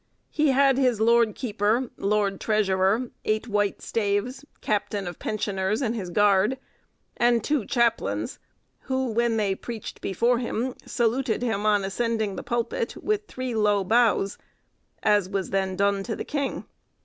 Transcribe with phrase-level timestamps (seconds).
[0.31, 6.09] He had his lord keeper, lord treasurer, eight white staves, captain of pensioners and his
[6.09, 6.57] guard,
[7.17, 8.39] and two chaplains,
[8.85, 13.83] who, when they preached before him, saluted him on ascending the pulpit with three low
[13.83, 14.39] bows,
[15.03, 16.65] as was then done to the king.